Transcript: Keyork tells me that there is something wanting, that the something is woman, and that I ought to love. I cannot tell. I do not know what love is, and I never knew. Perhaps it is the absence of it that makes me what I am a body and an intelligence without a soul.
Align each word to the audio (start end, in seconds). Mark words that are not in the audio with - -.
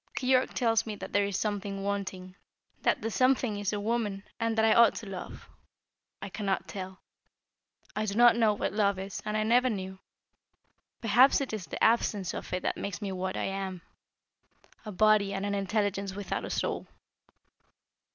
Keyork 0.17 0.55
tells 0.55 0.87
me 0.87 0.95
that 0.95 1.13
there 1.13 1.25
is 1.25 1.37
something 1.37 1.83
wanting, 1.83 2.33
that 2.81 3.03
the 3.03 3.11
something 3.11 3.59
is 3.59 3.71
woman, 3.71 4.23
and 4.39 4.57
that 4.57 4.65
I 4.65 4.73
ought 4.73 4.95
to 4.95 5.05
love. 5.05 5.47
I 6.23 6.27
cannot 6.29 6.67
tell. 6.67 7.03
I 7.95 8.05
do 8.05 8.15
not 8.15 8.35
know 8.35 8.55
what 8.55 8.73
love 8.73 8.97
is, 8.97 9.21
and 9.25 9.37
I 9.37 9.43
never 9.43 9.69
knew. 9.69 9.99
Perhaps 11.01 11.39
it 11.39 11.53
is 11.53 11.67
the 11.67 11.83
absence 11.83 12.33
of 12.33 12.51
it 12.51 12.63
that 12.63 12.77
makes 12.77 12.99
me 12.99 13.11
what 13.11 13.37
I 13.37 13.43
am 13.45 13.83
a 14.85 14.91
body 14.91 15.35
and 15.35 15.45
an 15.45 15.53
intelligence 15.53 16.15
without 16.15 16.45
a 16.45 16.49
soul. 16.49 16.87